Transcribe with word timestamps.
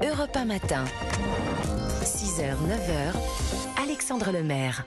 Europe 0.00 0.36
1 0.36 0.44
matin. 0.44 0.84
6h, 2.04 2.52
9h. 2.52 3.82
Alexandre 3.82 4.30
Lemaire. 4.30 4.86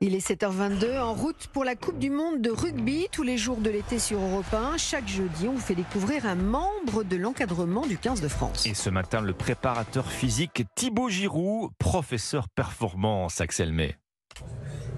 Il 0.00 0.14
est 0.14 0.24
7h22 0.24 1.00
en 1.00 1.12
route 1.12 1.48
pour 1.52 1.64
la 1.64 1.74
Coupe 1.74 1.98
du 1.98 2.08
Monde 2.08 2.40
de 2.40 2.50
rugby 2.50 3.08
tous 3.10 3.24
les 3.24 3.36
jours 3.36 3.56
de 3.56 3.68
l'été 3.68 3.98
sur 3.98 4.20
Europe 4.20 4.52
1. 4.52 4.76
Chaque 4.76 5.08
jeudi, 5.08 5.48
on 5.48 5.54
vous 5.54 5.58
fait 5.58 5.74
découvrir 5.74 6.24
un 6.26 6.36
membre 6.36 7.02
de 7.02 7.16
l'encadrement 7.16 7.84
du 7.84 7.98
15 7.98 8.20
de 8.20 8.28
France. 8.28 8.64
Et 8.66 8.74
ce 8.74 8.90
matin, 8.90 9.20
le 9.20 9.32
préparateur 9.32 10.06
physique 10.06 10.62
Thibaut 10.76 11.08
Giroud, 11.08 11.72
professeur 11.78 12.48
performance, 12.48 13.40
Axel 13.40 13.72
May. 13.72 13.96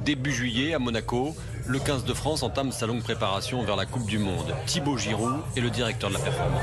Début 0.04 0.32
juillet 0.32 0.75
à 0.75 0.79
Monaco, 0.79 1.34
le 1.66 1.79
15 1.79 2.04
de 2.04 2.12
France 2.12 2.43
entame 2.43 2.73
sa 2.73 2.86
longue 2.86 3.02
préparation 3.02 3.62
vers 3.64 3.77
la 3.77 3.86
Coupe 3.86 4.07
du 4.07 4.18
Monde. 4.18 4.54
Thibaut 4.66 4.98
Giroud 4.98 5.41
est 5.57 5.61
le 5.61 5.70
directeur 5.70 6.11
de 6.11 6.14
la 6.14 6.20
performance. 6.20 6.61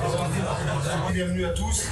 Bienvenue 1.11 1.45
à 1.45 1.49
tous. 1.49 1.89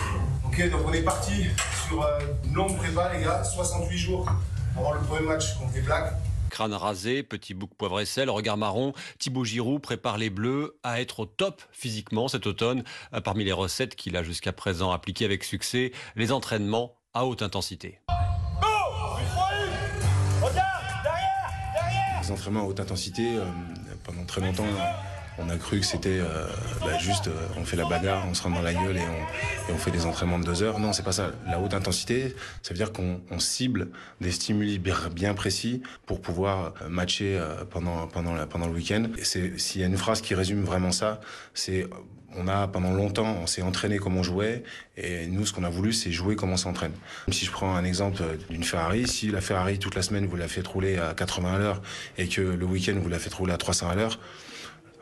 Ok, 0.52 0.70
donc 0.70 0.82
on 0.86 0.92
est 0.92 1.02
parti 1.02 1.46
sur 1.88 2.06
une 2.46 2.54
longue 2.54 2.76
prépa, 2.76 3.14
les 3.14 3.24
gars, 3.24 3.42
68 3.42 3.98
jours 3.98 4.30
avant 4.78 4.92
le 4.92 5.00
premier 5.00 5.26
match 5.26 5.58
contre 5.58 5.74
les 5.76 5.82
Blacks. 5.82 6.12
Crâne 6.50 6.74
rasé, 6.74 7.24
petit 7.24 7.54
bouc 7.54 7.74
poivre 7.78 8.02
et 8.02 8.06
sel, 8.06 8.30
regard 8.30 8.58
marron, 8.58 8.92
Thibaut 9.18 9.46
Giroud 9.46 9.82
prépare 9.82 10.18
les 10.18 10.30
Bleus 10.30 10.78
à 10.84 11.00
être 11.00 11.22
au 11.22 11.26
top 11.26 11.62
physiquement 11.72 12.28
cet 12.28 12.48
automne. 12.48 12.84
Euh, 13.14 13.22
Parmi 13.22 13.46
les 13.46 13.54
recettes 13.54 13.96
qu'il 13.96 14.18
a 14.18 14.24
jusqu'à 14.24 14.52
présent 14.52 14.92
appliquées 14.92 15.24
avec 15.24 15.46
succès, 15.46 15.94
les 16.18 16.34
entraînements 16.34 16.96
à 17.14 17.26
haute 17.26 17.44
intensité. 17.44 18.02
Les 22.22 22.32
entraînements 22.32 22.64
à 22.64 22.66
haute 22.66 22.82
intensité, 22.82 23.38
euh, 23.38 23.46
pendant 24.04 24.26
très 24.26 24.42
longtemps, 24.42 24.68
on 25.46 25.50
a 25.50 25.58
cru 25.58 25.80
que 25.80 25.86
c'était 25.86 26.20
euh, 26.20 26.46
bah, 26.82 26.98
juste, 27.00 27.28
euh, 27.28 27.32
on 27.58 27.66
fait 27.66 27.78
la 27.78 27.86
bagarre, 27.86 28.26
on 28.30 28.34
se 28.34 28.44
rend 28.44 28.50
dans 28.52 28.62
la 28.62 28.74
gueule 28.74 28.98
et 28.98 29.02
on, 29.02 29.72
et 29.72 29.74
on 29.74 29.78
fait 29.78 29.92
des 29.92 30.06
entraînements 30.06 30.40
de 30.40 30.46
deux 30.46 30.64
heures. 30.64 30.80
Non, 30.80 30.94
c'est 30.94 31.04
pas 31.04 31.12
ça. 31.12 31.32
La 31.48 31.60
haute 31.60 31.74
intensité, 31.74 32.36
ça 32.62 32.74
veut 32.74 32.78
dire 32.78 32.92
qu'on 32.94 33.22
on 33.32 33.40
cible 33.40 33.90
des 34.20 34.32
stimuli 34.32 34.80
bien, 34.80 35.34
précis 35.34 35.82
pour 36.06 36.22
pouvoir 36.22 36.74
euh, 36.82 36.90
matcher 36.90 37.38
euh, 37.38 37.64
pendant, 37.70 38.08
pendant, 38.08 38.34
la- 38.34 38.46
pendant 38.46 38.68
le 38.68 38.74
week-end. 38.74 39.06
S'il 39.24 39.82
y 39.82 39.84
a 39.84 39.88
une 39.88 39.98
phrase 39.98 40.22
qui 40.22 40.36
résume 40.36 40.64
vraiment 40.64 40.92
ça, 40.92 41.22
c'est 41.54 41.88
on 42.38 42.48
a 42.48 42.66
pendant 42.70 42.94
longtemps, 42.94 43.36
on 43.42 43.46
s'est 43.46 43.62
entraîné 43.62 43.98
comme 43.98 44.16
on 44.16 44.24
jouait, 44.24 44.64
et 44.96 45.28
nous, 45.28 45.46
ce 45.46 45.52
qu'on 45.52 45.66
a 45.66 45.70
voulu, 45.70 45.92
c'est 45.92 46.14
jouer 46.14 46.38
comme 46.38 46.52
on 46.54 46.56
s'entraîne. 46.58 46.94
Si 47.30 47.44
je 47.46 47.52
prends 47.52 47.76
un 47.76 47.84
exemple 47.84 48.22
d'une 48.50 48.64
Ferrari, 48.64 49.06
si 49.06 49.28
la 49.32 49.42
Ferrari 49.42 49.80
toute 49.80 49.96
la 49.96 50.02
semaine 50.02 50.28
vous 50.28 50.38
la 50.38 50.48
faites 50.48 50.66
rouler 50.66 50.98
à 50.98 51.14
80 51.14 51.54
à 51.56 51.58
l'heure 51.58 51.82
et 52.18 52.30
que 52.30 52.40
le 52.40 52.66
week-end 52.66 52.98
vous 53.04 53.10
la 53.10 53.20
faites 53.20 53.34
rouler 53.34 53.52
à 53.52 53.58
300 53.58 53.90
à 53.90 53.96
l'heure, 53.96 54.18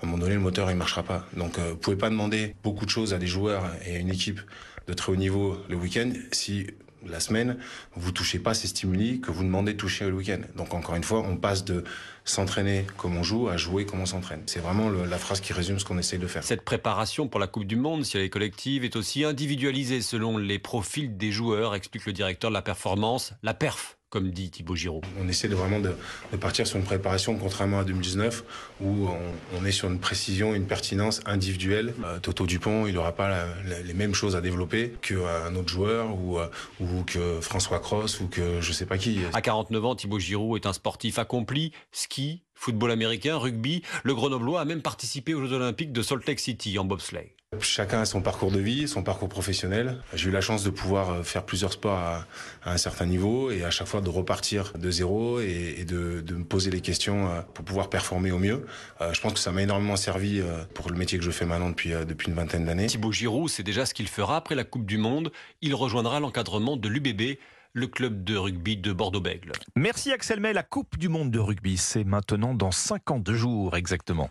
à 0.02 0.06
un 0.06 0.08
moment 0.08 0.18
donné, 0.18 0.36
le 0.36 0.40
moteur, 0.40 0.72
il 0.72 0.78
marchera 0.78 1.04
pas. 1.04 1.26
Donc, 1.36 1.60
euh, 1.60 1.72
vous 1.72 1.78
pouvez 1.78 1.98
pas 1.98 2.10
demander 2.10 2.56
beaucoup 2.64 2.86
de 2.86 2.90
choses 2.90 3.14
à 3.14 3.18
des 3.18 3.28
joueurs 3.28 3.70
et 3.86 3.96
à 3.96 4.00
une 4.00 4.10
équipe 4.10 4.40
de 4.88 4.94
très 4.94 5.12
haut 5.12 5.18
niveau 5.18 5.58
le 5.70 5.76
week-end 5.76 6.12
si 6.32 6.68
la 7.08 7.20
semaine, 7.20 7.58
vous 7.96 8.12
touchez 8.12 8.40
pas 8.40 8.54
ces 8.54 8.68
stimuli 8.68 9.22
que 9.22 9.32
vous 9.32 9.44
demandez 9.44 9.74
de 9.74 9.78
toucher 9.78 10.06
le 10.08 10.14
week-end. 10.14 10.40
Donc, 10.56 10.74
encore 10.74 10.96
une 10.96 11.04
fois, 11.04 11.20
on 11.20 11.38
passe 11.38 11.64
de 11.64 11.84
s'entraîner 12.26 12.86
comme 12.98 13.18
on 13.18 13.24
joue 13.24 13.48
à 13.48 13.58
jouer 13.58 13.86
comme 13.86 14.02
on 14.02 14.06
s'entraîne. 14.06 14.42
C'est 14.46 14.60
vraiment 14.60 14.90
la 14.90 15.18
phrase 15.18 15.40
qui 15.42 15.54
résume 15.54 15.80
ce 15.80 15.86
qu'on 15.86 15.98
essaye 15.98 16.20
de 16.20 16.28
faire. 16.28 16.44
Cette 16.44 16.64
préparation 16.64 17.28
pour 17.28 17.40
la 17.40 17.48
Coupe 17.48 17.66
du 17.66 17.76
Monde, 17.76 18.04
si 18.04 18.18
elle 18.18 18.24
est 18.24 18.30
collective, 18.30 18.84
est 18.84 18.96
aussi 18.96 19.24
individualisée 19.24 20.02
selon 20.02 20.38
les 20.38 20.60
profils 20.60 21.16
des 21.16 21.32
joueurs, 21.32 21.76
explique 21.76 22.06
le 22.06 22.14
directeur 22.14 22.52
de 22.52 22.56
la 22.56 22.62
performance, 22.62 23.34
la 23.44 23.54
perf, 23.54 23.99
comme 24.10 24.32
dit 24.32 24.50
Thibaut 24.50 24.76
Giroud. 24.76 25.04
On 25.22 25.28
essaie 25.28 25.48
de 25.48 25.56
vraiment 25.56 25.80
de, 25.80 25.94
de 26.32 26.38
partir 26.38 26.66
sur 26.66 26.78
une 26.78 26.84
préparation, 26.84 27.38
contrairement 27.38 27.80
à 27.80 27.84
2019, 27.84 28.44
où 28.82 29.08
on, 29.08 29.20
on 29.60 29.66
est 29.66 29.72
sur 29.72 29.88
une 29.90 30.00
précision, 30.00 30.56
une 30.56 30.66
pertinence 30.66 31.22
individuelle. 31.26 31.94
Euh, 32.04 32.20
Toto 32.20 32.46
Dupont, 32.48 32.88
il 32.88 32.96
n'aura 32.96 33.12
pas 33.12 33.30
la- 33.30 33.46
la- 33.68 33.82
les 33.82 33.94
mêmes 33.94 34.16
choses 34.16 34.36
à 34.36 34.42
développer 34.42 34.94
qu'un 35.02 35.56
autre 35.56 35.70
joueur, 35.70 36.18
ou, 36.20 36.40
euh, 36.40 36.48
ou 36.80 37.04
que 37.06 37.40
François 37.42 37.80
Cross, 37.80 38.20
ou 38.22 38.28
que 38.28 38.62
je 38.62 38.72
sais 38.74 38.86
pas 38.88 38.98
qui. 38.98 39.20
À 39.34 39.42
49 39.42 39.86
ans, 39.86 39.96
Thibaut 39.96 40.20
Giroud 40.20 40.60
est 40.64 40.68
un 40.68 40.74
sportif 40.74 41.20
accompli, 41.20 41.72
ski, 41.92 42.42
football 42.60 42.92
américain, 42.92 43.38
rugby. 43.38 43.82
Le 44.04 44.14
Grenoblois 44.14 44.60
a 44.62 44.66
même 44.66 44.82
participé 44.82 45.34
aux 45.34 45.46
Jeux 45.46 45.54
Olympiques 45.54 45.94
de 45.94 46.02
Salt 46.02 46.28
Lake 46.28 46.40
City 46.40 46.78
en 46.78 46.84
bobsleigh. 46.86 47.32
Chacun 47.62 48.02
a 48.02 48.06
son 48.06 48.22
parcours 48.22 48.52
de 48.52 48.60
vie, 48.60 48.88
son 48.88 49.02
parcours 49.02 49.28
professionnel. 49.30 50.04
J'ai 50.14 50.30
eu 50.30 50.32
la 50.32 50.42
chance 50.42 50.64
de 50.64 50.70
pouvoir 50.70 51.10
euh, 51.10 51.24
faire 51.24 51.46
plusieurs 51.46 51.74
sports 51.74 51.98
à, 51.98 52.28
à 52.64 52.74
un 52.74 52.78
certain 52.78 53.08
niveau 53.08 53.50
et 53.50 53.64
à 53.64 53.72
chaque 53.72 53.88
fois 53.88 54.02
de 54.02 54.10
repartir 54.10 54.74
de 54.78 54.92
zéro 54.92 55.40
et, 55.40 55.76
et 55.80 55.84
de, 55.86 56.22
de 56.22 56.36
me 56.36 56.44
poser 56.44 56.70
les 56.70 56.82
questions 56.82 57.28
euh, 57.28 57.42
pour 57.56 57.66
pouvoir 57.66 57.90
performer 57.90 58.32
au 58.32 58.38
mieux. 58.38 58.68
Euh, 59.02 59.14
Je 59.14 59.22
pense 59.22 59.34
que 59.34 59.40
ça 59.40 59.52
m'a 59.52 59.64
énormément 59.64 59.96
servi 59.96 60.42
pour 60.76 60.92
le 60.92 60.96
métier 60.98 61.18
que 61.18 61.24
je 61.24 61.32
fais 61.32 61.46
maintenant 61.46 61.70
depuis, 61.70 61.90
depuis 62.08 62.28
une 62.28 62.36
vingtaine 62.36 62.66
d'années. 62.66 62.86
Thibaut 62.86 63.12
Giroud, 63.12 63.50
c'est 63.50 63.64
déjà 63.64 63.86
ce 63.88 63.96
qu'il 63.96 64.08
fera 64.10 64.36
après 64.38 64.54
la 64.54 64.64
Coupe 64.64 64.86
du 64.86 64.98
Monde. 65.00 65.32
Il 65.64 65.74
rejoindra 65.74 66.20
l'encadrement 66.20 66.78
de 66.78 66.88
l'UBB, 66.88 67.40
le 67.74 67.88
club 67.88 68.24
de 68.24 68.36
rugby 68.36 68.78
de 68.78 68.94
Bordeaux-Bègles. 68.94 69.52
Merci 69.76 70.12
Axel 70.12 70.40
May. 70.40 70.54
La 70.54 70.64
Coupe 70.64 70.98
du 70.98 71.10
Monde 71.10 71.32
de 71.32 71.40
rugby, 71.40 71.78
c'est 71.78 72.04
maintenant 72.04 72.54
dans 72.54 72.72
52 72.72 73.34
jours 73.34 73.76
exactement. 73.76 74.30